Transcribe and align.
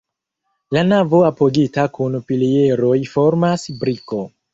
La 0.77 0.81
navo 0.85 1.19
apogita 1.27 1.83
kun 1.97 2.15
pilieroj 2.31 2.95
formas 3.13 3.67
briko. 3.85 4.23